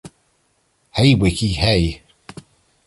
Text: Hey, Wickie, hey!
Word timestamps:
Hey, 0.95 1.13
Wickie, 1.15 1.53
hey! 1.57 2.01